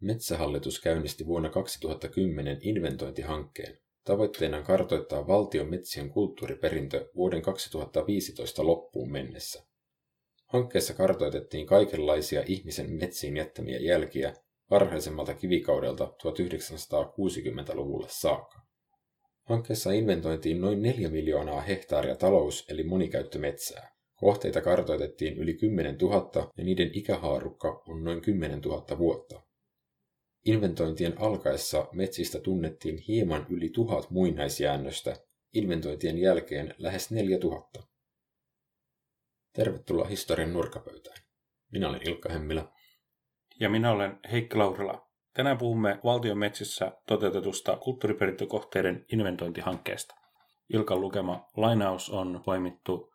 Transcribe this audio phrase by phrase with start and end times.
[0.00, 3.78] Metsähallitus käynnisti vuonna 2010 inventointihankkeen.
[4.04, 9.66] Tavoitteena on kartoittaa valtion metsien kulttuuriperintö vuoden 2015 loppuun mennessä.
[10.46, 14.34] Hankkeessa kartoitettiin kaikenlaisia ihmisen metsiin jättämiä jälkiä
[14.70, 18.60] varhaisemmalta kivikaudelta 1960-luvulle saakka.
[19.42, 23.94] Hankkeessa inventoitiin noin 4 miljoonaa hehtaaria talous- eli monikäyttömetsää.
[24.14, 29.49] Kohteita kartoitettiin yli 10 000 ja niiden ikähaarukka on noin 10 000 vuotta.
[30.44, 35.16] Inventointien alkaessa metsistä tunnettiin hieman yli tuhat muinaisjäännöstä,
[35.52, 37.82] inventointien jälkeen lähes 4000.
[39.52, 41.16] Tervetuloa historian nurkapöytään.
[41.72, 42.68] Minä olen Ilkka Hemmilä.
[43.60, 45.10] Ja minä olen Heikki Laurila.
[45.34, 50.14] Tänään puhumme valtion metsissä toteutetusta kulttuuriperintökohteiden inventointihankkeesta.
[50.68, 53.12] Ilkan lukema lainaus on poimittu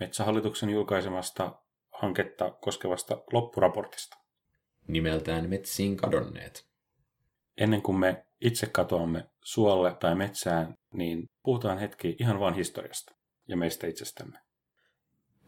[0.00, 4.16] Metsähallituksen julkaisemasta hanketta koskevasta loppuraportista.
[4.88, 6.68] Nimeltään Metsiin kadonneet.
[7.56, 13.14] Ennen kuin me itse katoamme suolle tai metsään, niin puhutaan hetki ihan vain historiasta
[13.48, 14.38] ja meistä itsestämme.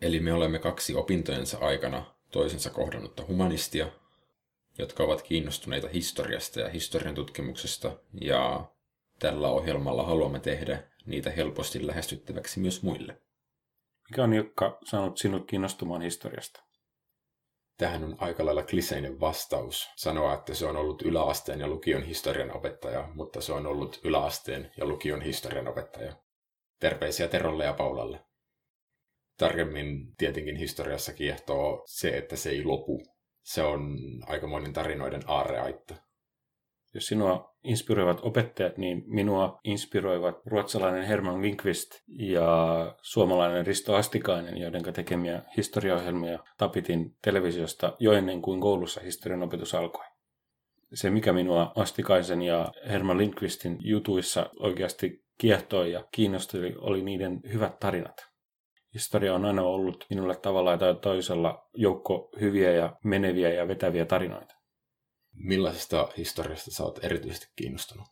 [0.03, 3.87] Eli me olemme kaksi opintojensa aikana toisensa kohdannutta humanistia,
[4.79, 8.71] jotka ovat kiinnostuneita historiasta ja historian tutkimuksesta, ja
[9.19, 13.23] tällä ohjelmalla haluamme tehdä niitä helposti lähestyttäväksi myös muille.
[14.11, 16.70] Mikä on Ilkka saanut sinut kiinnostumaan historiasta?
[17.81, 22.57] Tähän on aika lailla kliseinen vastaus sanoa, että se on ollut yläasteen ja lukion historian
[22.57, 26.17] opettaja, mutta se on ollut yläasteen ja lukion historian opettaja.
[26.81, 28.21] Terveisiä Terolle ja Paulalle.
[29.39, 33.03] Tarkemmin tietenkin historiassa kiehtoo se, että se ei lopu.
[33.43, 35.95] Se on aikamoinen tarinoiden aarreaitta.
[36.95, 42.47] Jos sinua inspiroivat opettajat, niin minua inspiroivat ruotsalainen Herman Winkvist ja
[43.03, 50.05] suomalainen Risto Astikainen, joiden tekemiä historiaohjelmia tapitin televisiosta jo ennen kuin koulussa historian opetus alkoi.
[50.95, 57.79] Se, mikä minua Astikaisen ja Herman Lindqvistin jutuissa oikeasti kiehtoi ja kiinnosteli, oli niiden hyvät
[57.79, 58.27] tarinat.
[58.95, 64.60] Historia on aina ollut minulle tavalla tai toisella joukko hyviä ja meneviä ja vetäviä tarinoita.
[65.35, 68.07] Millaisesta historiasta sä oot erityisesti kiinnostunut?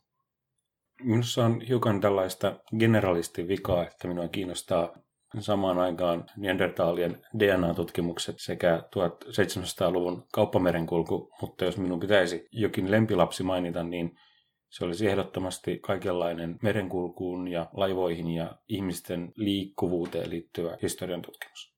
[1.03, 4.93] Minussa on hiukan tällaista generalistin vikaa, että minua kiinnostaa
[5.39, 14.17] samaan aikaan Neandertalien DNA-tutkimukset sekä 1700-luvun kauppamerenkulku, mutta jos minun pitäisi jokin lempilapsi mainita, niin
[14.69, 21.68] se olisi ehdottomasti kaikenlainen merenkulkuun ja laivoihin ja ihmisten liikkuvuuteen liittyvä historian tutkimus.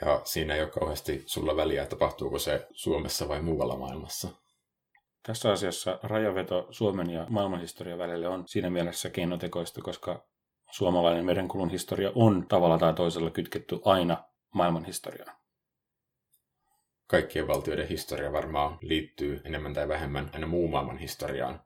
[0.00, 4.28] Ja siinä ei ole kauheasti sulla väliä, tapahtuuko se Suomessa vai muualla maailmassa.
[5.22, 10.26] Tässä asiassa rajaveto Suomen ja maailmanhistorian välille on siinä mielessä keinotekoista, koska
[10.70, 15.36] suomalainen merenkulun historia on tavalla tai toisella kytketty aina maailmanhistoriaan.
[17.06, 21.62] Kaikkien valtioiden historia varmaan liittyy enemmän tai vähemmän aina muu maailman historiaan.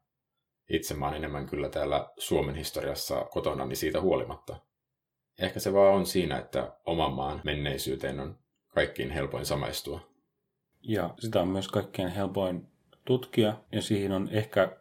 [0.71, 4.56] Itse mä oon enemmän kyllä täällä Suomen historiassa kotona, niin siitä huolimatta.
[5.38, 8.38] Ehkä se vaan on siinä, että oman maan menneisyyteen on
[8.69, 10.12] kaikkiin helpoin samaistua.
[10.82, 12.69] Ja sitä on myös kaikkein helpoin
[13.04, 14.76] tutkia, ja siihen on ehkä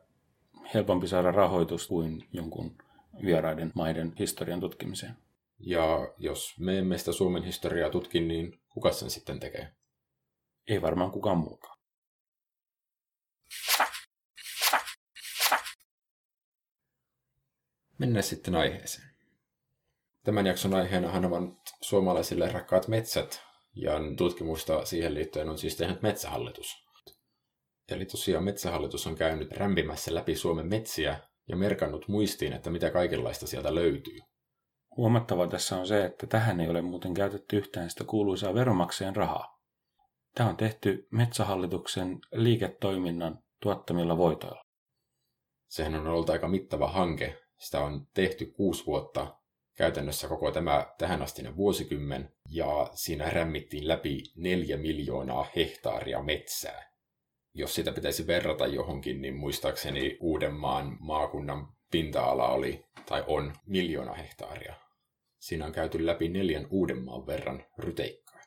[0.73, 2.77] helpompi saada rahoitus kuin jonkun
[3.25, 5.17] vieraiden maiden historian tutkimiseen.
[5.59, 9.73] Ja jos me emme sitä Suomen historiaa tutki, niin kuka sen sitten tekee?
[10.67, 11.77] Ei varmaan kukaan muukaan.
[17.97, 19.10] Mennään sitten aiheeseen.
[20.23, 21.43] Tämän jakson aiheenahan ovat
[21.81, 23.41] suomalaisille rakkaat metsät,
[23.75, 26.85] ja tutkimusta siihen liittyen on siis tehnyt Metsähallitus.
[27.91, 33.47] Eli tosiaan Metsähallitus on käynyt rämpimässä läpi Suomen metsiä ja merkannut muistiin, että mitä kaikenlaista
[33.47, 34.19] sieltä löytyy.
[34.97, 39.59] Huomattavaa tässä on se, että tähän ei ole muuten käytetty yhtään sitä kuuluisaa veromakseen rahaa.
[40.35, 44.61] Tämä on tehty Metsähallituksen liiketoiminnan tuottamilla voitoilla.
[45.67, 47.41] Sehän on ollut aika mittava hanke.
[47.57, 49.40] Sitä on tehty kuusi vuotta
[49.75, 56.91] käytännössä koko tämä tähänastinen vuosikymmen, ja siinä rämmittiin läpi neljä miljoonaa hehtaaria metsää.
[57.53, 64.75] Jos sitä pitäisi verrata johonkin, niin muistaakseni Uudenmaan maakunnan pinta-ala oli tai on miljoona hehtaaria.
[65.39, 68.41] Siinä on käyty läpi neljän Uudenmaan verran ryteikkaa.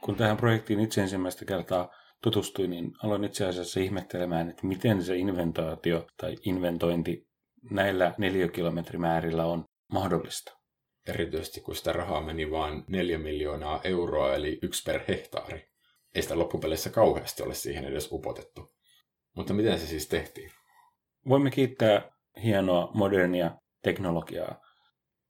[0.00, 1.90] Kun tähän projektiin itse ensimmäistä kertaa
[2.22, 7.28] tutustuin, niin aloin itse asiassa ihmettelemään, että miten se inventoitio tai inventointi
[7.70, 10.58] näillä neliökilometrimäärillä on mahdollista.
[11.06, 15.68] Erityisesti kun sitä rahaa meni vain neljä miljoonaa euroa, eli yksi per hehtaari.
[16.14, 18.74] Ei sitä loppupeleissä kauheasti ole siihen edes upotettu.
[19.36, 20.50] Mutta miten se siis tehtiin?
[21.28, 22.10] Voimme kiittää
[22.42, 23.50] hienoa modernia
[23.82, 24.60] teknologiaa.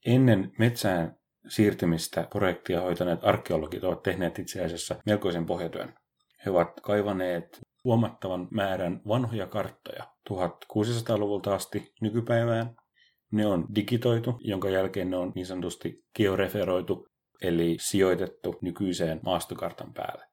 [0.07, 1.19] Ennen metsään
[1.49, 5.95] siirtymistä projektia hoitaneet arkeologit ovat tehneet itse asiassa melkoisen pohjatyön.
[6.45, 12.77] He ovat kaivaneet huomattavan määrän vanhoja karttoja 1600-luvulta asti nykypäivään.
[13.31, 17.09] Ne on digitoitu, jonka jälkeen ne on niin sanotusti georeferoitu,
[17.43, 20.25] eli sijoitettu nykyiseen maastokartan päälle.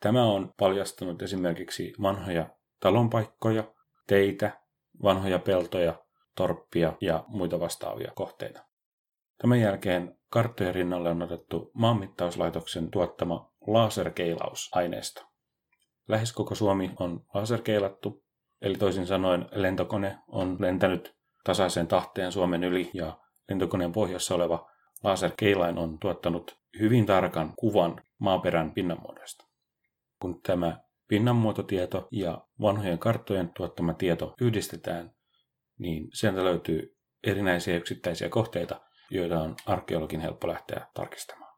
[0.00, 2.46] Tämä on paljastanut esimerkiksi vanhoja
[2.80, 3.64] talonpaikkoja,
[4.06, 4.60] teitä,
[5.02, 5.94] vanhoja peltoja,
[6.36, 8.64] torppia ja muita vastaavia kohteita.
[9.38, 15.22] Tämän jälkeen karttojen rinnalle on otettu maanmittauslaitoksen tuottama laserkeilausaineisto.
[16.08, 18.24] Lähes koko Suomi on laserkeilattu,
[18.62, 21.14] eli toisin sanoen lentokone on lentänyt
[21.44, 23.18] tasaiseen tahteen Suomen yli ja
[23.48, 24.70] lentokoneen pohjassa oleva
[25.02, 29.44] laserkeilain on tuottanut hyvin tarkan kuvan maaperän pinnanmuodosta.
[30.20, 35.14] Kun tämä pinnanmuototieto ja vanhojen karttojen tuottama tieto yhdistetään,
[35.78, 38.80] niin sieltä löytyy erinäisiä yksittäisiä kohteita,
[39.10, 41.54] joita on arkeologin helppo lähteä tarkistamaan.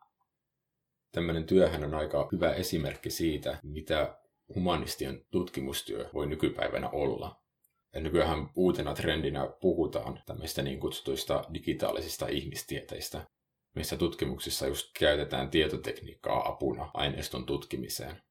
[1.13, 4.19] Tämmöinen työhän on aika hyvä esimerkki siitä, mitä
[4.55, 7.46] humanistien tutkimustyö voi nykypäivänä olla.
[7.95, 13.27] Nykyään uutena trendinä puhutaan tämmöistä niin kutsutuista digitaalisista ihmistieteistä,
[13.75, 18.23] missä tutkimuksissa just käytetään tietotekniikkaa apuna aineiston tutkimiseen.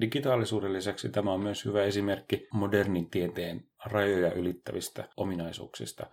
[0.00, 6.06] Digitaalisuuden lisäksi tämä on myös hyvä esimerkki modernin tieteen rajoja ylittävistä ominaisuuksista.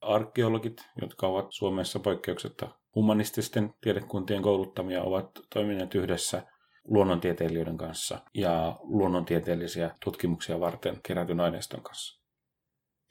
[0.00, 6.42] Arkeologit, jotka ovat Suomessa poikkeuksetta humanististen tiedekuntien kouluttamia, ovat toimineet yhdessä
[6.88, 12.22] luonnontieteilijöiden kanssa ja luonnontieteellisiä tutkimuksia varten kerätyn aineiston kanssa.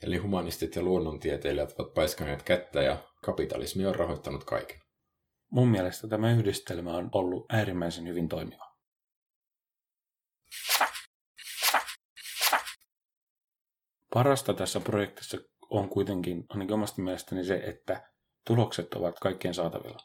[0.02, 4.80] Eli humanistit ja luonnontieteilijät ovat paiskaneet kättä ja kapitalismi on rahoittanut kaiken.
[5.50, 8.76] Mun mielestä tämä yhdistelmä on ollut äärimmäisen hyvin toimiva.
[14.14, 15.38] Parasta tässä projektissa
[15.70, 18.10] on kuitenkin, ainakin omasta mielestäni se, että
[18.46, 19.98] tulokset ovat kaikkien saatavilla.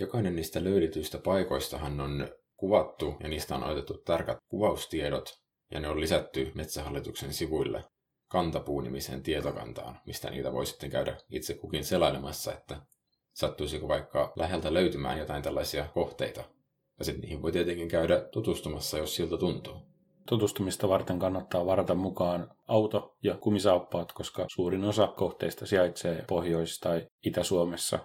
[0.00, 2.28] Jokainen niistä löydetyistä paikoistahan on
[2.60, 5.40] kuvattu ja niistä on otettu tarkat kuvaustiedot
[5.70, 7.84] ja ne on lisätty Metsähallituksen sivuille
[8.28, 12.76] kantapuunimiseen tietokantaan, mistä niitä voi sitten käydä itse kukin selailemassa, että
[13.32, 16.44] sattuisiko vaikka läheltä löytymään jotain tällaisia kohteita.
[16.98, 19.76] Ja sitten niihin voi tietenkin käydä tutustumassa, jos siltä tuntuu.
[20.28, 27.06] Tutustumista varten kannattaa varata mukaan auto ja kumisaappaat, koska suurin osa kohteista sijaitsee Pohjois- tai
[27.26, 27.98] Itä-Suomessa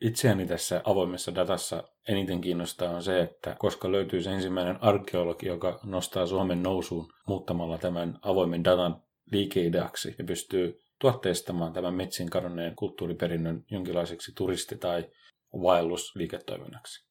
[0.00, 5.80] Itseäni tässä avoimessa datassa eniten kiinnostaa on se, että koska löytyy se ensimmäinen arkeologi, joka
[5.84, 9.02] nostaa Suomen nousuun muuttamalla tämän avoimen datan
[9.32, 15.08] liikeideaksi ja pystyy tuotteistamaan tämän metsin kadonneen kulttuuriperinnön jonkinlaiseksi turisti- tai
[15.52, 17.06] vaellusliiketoiminnaksi.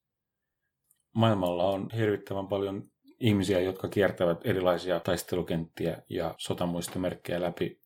[1.14, 2.82] Maailmalla on hirvittävän paljon
[3.20, 7.80] ihmisiä, jotka kiertävät erilaisia taistelukenttiä ja sotamuistomerkkejä läpi.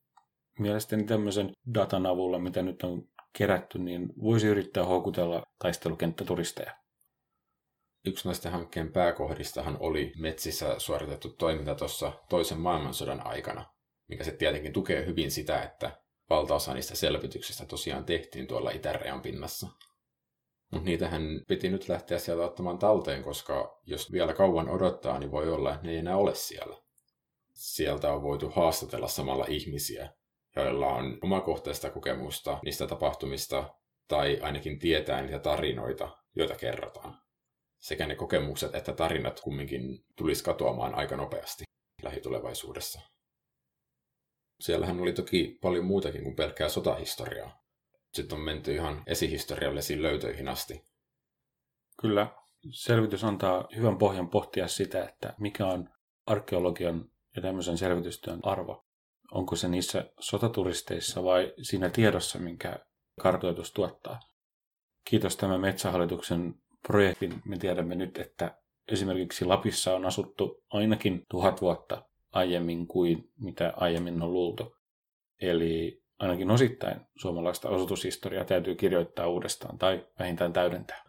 [0.59, 3.03] Mielestäni tämmöisen datan avulla, mitä nyt on
[3.33, 6.75] kerätty, niin voisi yrittää houkutella taistelukenttäturisteja.
[8.05, 13.65] Yksi näistä hankkeen pääkohdistahan oli metsissä suoritettu toiminta tuossa toisen maailmansodan aikana,
[14.07, 19.67] mikä se tietenkin tukee hyvin sitä, että valtaosa niistä selvityksistä tosiaan tehtiin tuolla itärajan pinnassa.
[20.71, 25.49] Mutta niitähän piti nyt lähteä sieltä ottamaan talteen, koska jos vielä kauan odottaa, niin voi
[25.49, 26.77] olla, että ne ei enää ole siellä.
[27.53, 30.13] Sieltä on voitu haastatella samalla ihmisiä,
[30.55, 33.73] joilla on omakohtaista kokemusta niistä tapahtumista
[34.07, 37.21] tai ainakin tietää niitä tarinoita, joita kerrotaan.
[37.79, 41.63] Sekä ne kokemukset että tarinat kumminkin tulisi katoamaan aika nopeasti
[42.03, 43.01] lähitulevaisuudessa.
[44.59, 47.63] Siellähän oli toki paljon muutakin kuin pelkkää sotahistoriaa.
[48.13, 50.85] Sitten on menty ihan esihistoriallisiin löytöihin asti.
[52.01, 52.27] Kyllä,
[52.71, 55.89] selvitys antaa hyvän pohjan pohtia sitä, että mikä on
[56.25, 58.85] arkeologian ja tämmöisen selvitystyön arvo
[59.31, 62.79] onko se niissä sotaturisteissa vai siinä tiedossa, minkä
[63.21, 64.19] kartoitus tuottaa.
[65.05, 66.53] Kiitos tämän Metsähallituksen
[66.87, 67.41] projektin.
[67.45, 68.57] Me tiedämme nyt, että
[68.91, 74.75] esimerkiksi Lapissa on asuttu ainakin tuhat vuotta aiemmin kuin mitä aiemmin on luultu.
[75.41, 81.03] Eli ainakin osittain suomalaista asutushistoriaa täytyy kirjoittaa uudestaan tai vähintään täydentää.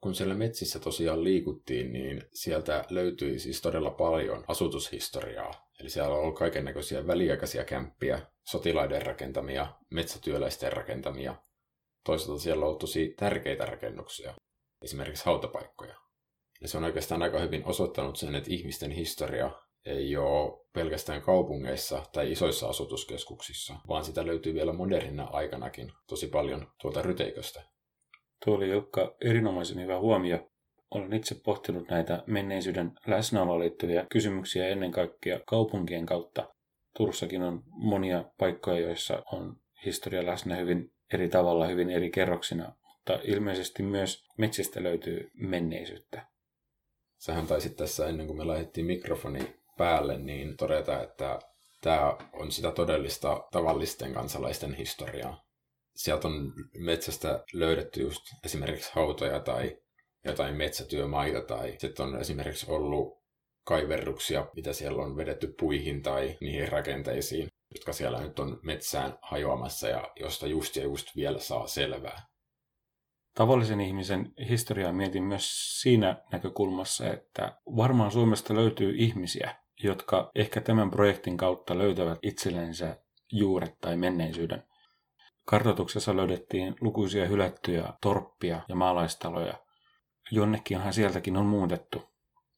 [0.00, 6.20] Kun siellä metsissä tosiaan liikuttiin, niin sieltä löytyi siis todella paljon asutushistoriaa Eli siellä on
[6.20, 11.34] ollut kaiken näköisiä väliaikaisia kämppiä, sotilaiden rakentamia, metsätyöläisten rakentamia.
[12.04, 14.34] Toisaalta siellä on ollut tosi tärkeitä rakennuksia,
[14.82, 15.94] esimerkiksi hautapaikkoja.
[16.60, 19.50] Ja se on oikeastaan aika hyvin osoittanut sen, että ihmisten historia
[19.84, 26.72] ei ole pelkästään kaupungeissa tai isoissa asutuskeskuksissa, vaan sitä löytyy vielä modernina aikanakin tosi paljon
[26.80, 27.62] tuolta ryteiköstä.
[28.44, 30.50] Tuo oli Jukka erinomaisen hyvä huomio.
[30.90, 36.54] Olen itse pohtinut näitä menneisyyden läsnäoloon liittyviä kysymyksiä ennen kaikkea kaupunkien kautta.
[36.96, 43.18] Turussakin on monia paikkoja, joissa on historia läsnä hyvin eri tavalla, hyvin eri kerroksina, mutta
[43.24, 46.26] ilmeisesti myös metsistä löytyy menneisyyttä.
[47.18, 51.38] Sähän taisit tässä ennen kuin me lähdettiin mikrofoni päälle, niin todeta, että
[51.80, 55.44] tämä on sitä todellista tavallisten kansalaisten historiaa.
[55.96, 59.78] Sieltä on metsästä löydetty just esimerkiksi hautoja tai
[60.28, 63.18] jotain metsätyömaita tai sitten on esimerkiksi ollut
[63.64, 69.88] kaiverruksia, mitä siellä on vedetty puihin tai niihin rakenteisiin, jotka siellä nyt on metsään hajoamassa
[69.88, 72.22] ja josta just ja just vielä saa selvää.
[73.34, 80.90] Tavallisen ihmisen historiaa mietin myös siinä näkökulmassa, että varmaan Suomesta löytyy ihmisiä, jotka ehkä tämän
[80.90, 82.96] projektin kautta löytävät itsellensä
[83.32, 84.62] juuret tai menneisyyden.
[85.44, 89.54] Kartoituksessa löydettiin lukuisia hylättyjä torppia ja maalaistaloja.
[90.30, 92.02] Jonnekinhan sieltäkin on muutettu.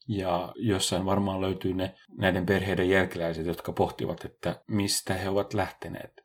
[0.08, 6.24] Ja jossain varmaan löytyy ne näiden perheiden jälkeläiset, jotka pohtivat, että mistä he ovat lähteneet.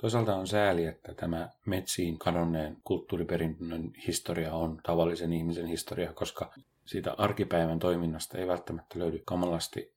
[0.00, 6.52] Toisaalta on sääli, että tämä metsiin kadonneen kulttuuriperinnön historia on tavallisen ihmisen historia, koska
[6.86, 9.94] siitä arkipäivän toiminnasta ei välttämättä löydy kamalasti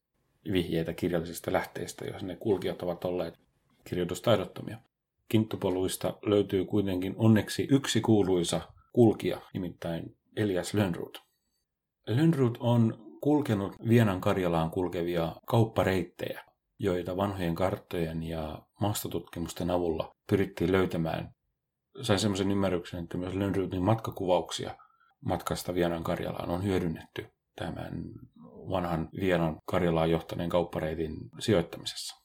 [0.52, 3.40] vihjeitä kirjallisista lähteistä, jos ne kulkijat ovat olleet
[3.84, 4.78] kirjoitustaidottomia.
[5.34, 8.62] Kinttupoluista löytyy kuitenkin onneksi yksi kuuluisa
[8.92, 11.22] kulkija, nimittäin Elias Lönnrut.
[12.08, 16.44] Lönnrut on kulkenut Vienan Karjalaan kulkevia kauppareittejä,
[16.80, 21.30] joita vanhojen karttojen ja maastotutkimusten avulla pyrittiin löytämään.
[22.02, 24.76] Sain semmoisen ymmärryksen, että myös Lönnrutin matkakuvauksia
[25.26, 27.26] matkasta Vienan Karjalaan on hyödynnetty
[27.56, 28.04] tämän
[28.70, 32.23] vanhan Vienan Karjalaan johtaneen kauppareitin sijoittamisessa.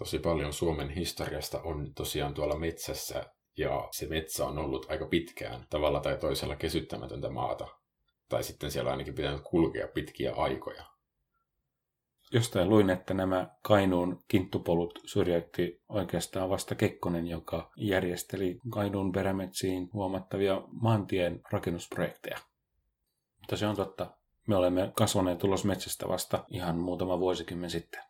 [0.00, 3.24] Tosi paljon Suomen historiasta on tosiaan tuolla metsässä,
[3.56, 7.68] ja se metsä on ollut aika pitkään tavalla tai toisella kesyttämätöntä maata.
[8.28, 10.84] Tai sitten siellä ainakin pitänyt kulkea pitkiä aikoja.
[12.32, 20.62] Jostain luin, että nämä Kainuun kinttupolut syrjäytti oikeastaan vasta Kekkonen, joka järjesteli Kainuun perämetsiin huomattavia
[20.72, 22.38] maantien rakennusprojekteja.
[23.38, 24.10] Mutta se on totta.
[24.46, 28.09] Me olemme kasvaneet ulos metsästä vasta ihan muutama vuosikymmen sitten.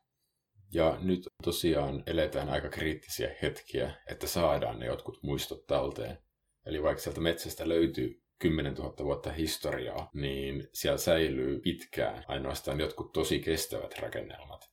[0.72, 6.18] Ja nyt tosiaan eletään aika kriittisiä hetkiä, että saadaan ne jotkut muistot talteen.
[6.66, 13.12] Eli vaikka sieltä metsästä löytyy 10 000 vuotta historiaa, niin siellä säilyy pitkään ainoastaan jotkut
[13.12, 14.70] tosi kestävät rakennelmat.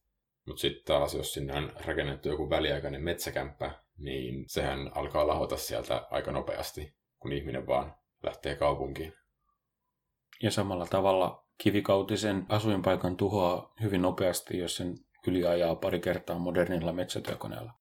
[0.48, 6.08] Mutta sitten taas, jos sinne on rakennettu joku väliaikainen metsäkämppä, niin sehän alkaa lahota sieltä
[6.12, 9.14] aika nopeasti, kun ihminen vaan lähtee kaupunkiin.
[10.44, 14.96] Ja samalla tavalla kivikautisen asuinpaikan tuhoaa hyvin nopeasti, jos sen
[15.28, 17.74] yli ajaa pari kertaa modernilla metsätyökoneella.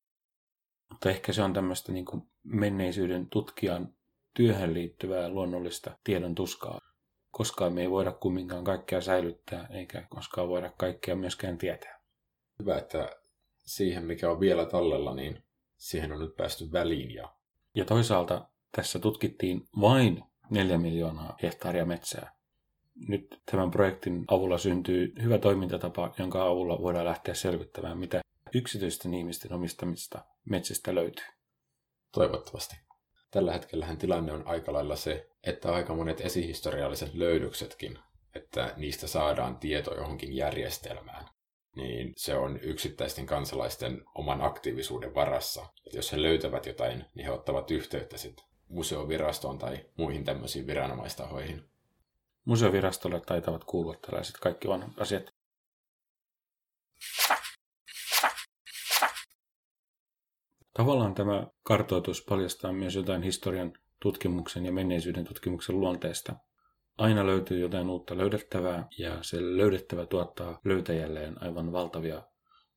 [0.91, 2.07] Mutta ehkä se on tämmöistä niin
[2.43, 3.95] menneisyyden tutkijan
[4.35, 6.81] työhön liittyvää luonnollista tiedon tuskaa.
[7.31, 12.01] Koskaan me ei voida kumminkaan kaikkea säilyttää, eikä koskaan voida kaikkea myöskään tietää.
[12.59, 13.17] Hyvä, että
[13.65, 15.43] siihen mikä on vielä tallella, niin
[15.77, 17.15] siihen on nyt päästy väliin.
[17.15, 17.35] Ja,
[17.75, 22.36] ja toisaalta tässä tutkittiin vain 4 miljoonaa hehtaaria metsää.
[23.09, 28.21] Nyt tämän projektin avulla syntyy hyvä toimintatapa, jonka avulla voidaan lähteä selvittämään, mitä
[28.55, 31.27] yksityisten ihmisten omistamista metsistä löytyy.
[32.13, 32.77] Toivottavasti.
[33.31, 37.99] Tällä hetkellähän tilanne on aika lailla se, että aika monet esihistorialliset löydöksetkin,
[38.35, 41.29] että niistä saadaan tieto johonkin järjestelmään,
[41.77, 45.67] niin se on yksittäisten kansalaisten oman aktiivisuuden varassa.
[45.87, 51.63] Että jos he löytävät jotain, niin he ottavat yhteyttä sitten museovirastoon tai muihin tämmöisiin viranomaistahoihin.
[52.47, 55.35] Museovirastolle taitavat kuulua tällaiset kaikki vanhat asiat.
[60.73, 66.37] Tavallaan tämä kartoitus paljastaa myös jotain historian tutkimuksen ja menneisyyden tutkimuksen luonteesta.
[66.99, 72.23] Aina löytyy jotain uutta löydettävää ja se löydettävä tuottaa löytäjälleen aivan valtavia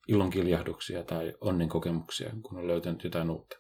[0.08, 3.58] ilonkiljahduksia tai onnenkokemuksia, kun on löytänyt jotain uutta.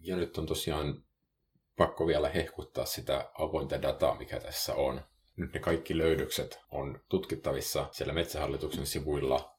[0.00, 1.04] Ja nyt on tosiaan
[1.76, 5.00] pakko vielä hehkuttaa sitä avointa dataa, mikä tässä on.
[5.36, 9.54] Nyt ne kaikki löydökset on tutkittavissa siellä Metsähallituksen sivuilla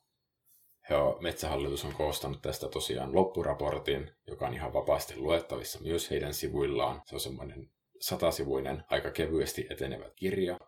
[0.89, 7.01] Joo, Metsähallitus on koostanut tästä tosiaan loppuraportin, joka on ihan vapaasti luettavissa myös heidän sivuillaan.
[7.05, 7.69] Se on semmoinen
[7.99, 10.59] satasivuinen, aika kevyesti etenevä kirja.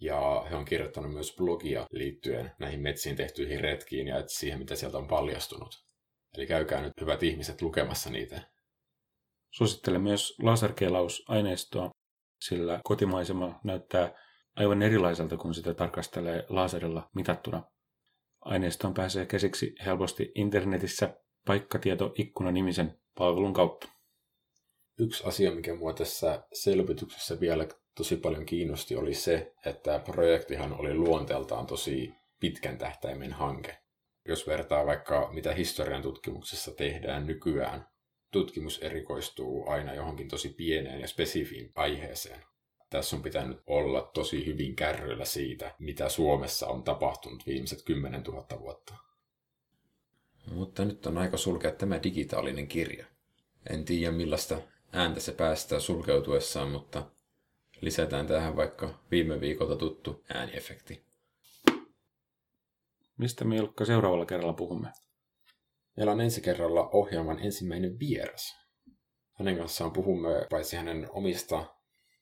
[0.00, 4.98] Ja he on kirjoittanut myös blogia liittyen näihin metsiin tehtyihin retkiin ja siihen, mitä sieltä
[4.98, 5.84] on paljastunut.
[6.36, 8.42] Eli käykää nyt hyvät ihmiset lukemassa niitä.
[9.50, 11.90] Suosittelen myös laserkelausaineistoa,
[12.40, 14.14] sillä kotimaisema näyttää
[14.56, 17.62] aivan erilaiselta, kun sitä tarkastelee laserilla mitattuna.
[18.40, 21.16] Aineistoon pääsee käsiksi helposti internetissä
[21.46, 23.88] paikkatieto-ikkuna nimisen palvelun kautta.
[24.98, 27.66] Yksi asia, mikä mua tässä selvityksessä vielä
[27.96, 33.78] tosi paljon kiinnosti, oli se, että projektihan oli luonteeltaan tosi pitkän tähtäimen hanke.
[34.28, 37.89] Jos vertaa vaikka mitä historian tutkimuksessa tehdään nykyään,
[38.30, 42.44] tutkimus erikoistuu aina johonkin tosi pieneen ja spesifiin aiheeseen.
[42.90, 48.46] Tässä on pitänyt olla tosi hyvin kärryillä siitä, mitä Suomessa on tapahtunut viimeiset 10 000
[48.60, 48.94] vuotta.
[50.52, 53.06] Mutta nyt on aika sulkea tämä digitaalinen kirja.
[53.70, 54.58] En tiedä millaista
[54.92, 57.06] ääntä se päästää sulkeutuessaan, mutta
[57.80, 61.04] lisätään tähän vaikka viime viikolta tuttu ääniefekti.
[63.18, 64.88] Mistä me Ilkka seuraavalla kerralla puhumme?
[65.96, 68.56] Meillä on ensi kerralla ohjelman ensimmäinen vieras.
[69.32, 71.74] Hänen kanssaan puhumme paitsi hänen omista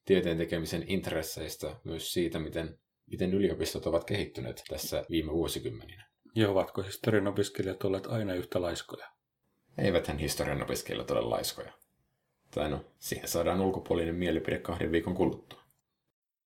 [0.04, 6.08] tieteen tekemisen intresseistä, myös siitä, miten, miten yliopistot ovat kehittyneet tässä viime vuosikymmeninä.
[6.34, 9.06] Ja ovatko historian opiskelijat olleet aina yhtä laiskoja?
[9.78, 11.72] Eiväthän historian opiskelijat ole laiskoja.
[12.50, 15.57] Tai no, siihen saadaan ulkopuolinen mielipide kahden viikon kuluttua.